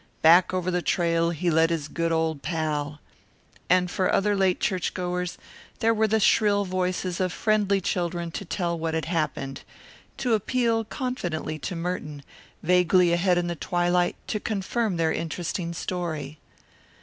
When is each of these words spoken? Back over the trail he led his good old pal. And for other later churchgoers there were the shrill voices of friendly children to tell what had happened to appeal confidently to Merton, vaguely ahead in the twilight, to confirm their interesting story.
Back 0.23 0.51
over 0.51 0.71
the 0.71 0.81
trail 0.81 1.29
he 1.29 1.51
led 1.51 1.69
his 1.69 1.87
good 1.87 2.11
old 2.11 2.41
pal. 2.41 2.99
And 3.69 3.91
for 3.91 4.11
other 4.11 4.35
later 4.35 4.57
churchgoers 4.59 5.37
there 5.77 5.93
were 5.93 6.07
the 6.07 6.19
shrill 6.19 6.65
voices 6.65 7.19
of 7.19 7.31
friendly 7.31 7.79
children 7.79 8.31
to 8.31 8.43
tell 8.43 8.75
what 8.79 8.95
had 8.95 9.05
happened 9.05 9.61
to 10.17 10.33
appeal 10.33 10.85
confidently 10.85 11.59
to 11.59 11.75
Merton, 11.75 12.23
vaguely 12.63 13.13
ahead 13.13 13.37
in 13.37 13.45
the 13.45 13.55
twilight, 13.55 14.15
to 14.25 14.39
confirm 14.39 14.97
their 14.97 15.13
interesting 15.13 15.71
story. 15.71 16.39